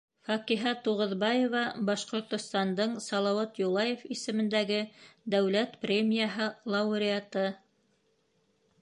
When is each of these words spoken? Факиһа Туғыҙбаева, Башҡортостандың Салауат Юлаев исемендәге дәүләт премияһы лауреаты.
Факиһа 0.27 0.71
Туғыҙбаева, 0.85 1.61
Башҡортостандың 1.89 2.97
Салауат 3.09 3.61
Юлаев 3.65 4.03
исемендәге 4.17 4.83
дәүләт 5.37 5.81
премияһы 5.87 6.53
лауреаты. 6.77 7.49